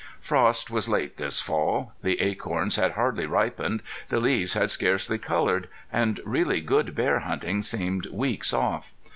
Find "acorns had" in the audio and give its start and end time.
2.21-2.93